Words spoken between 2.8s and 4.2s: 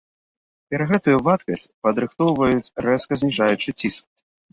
рэзка зніжаючы ціск.